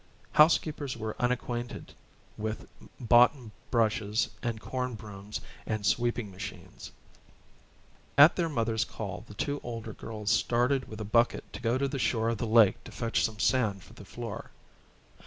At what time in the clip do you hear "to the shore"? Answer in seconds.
11.77-12.29